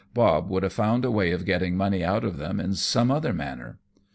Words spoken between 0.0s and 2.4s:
Bob would have found a wajr of getting money out of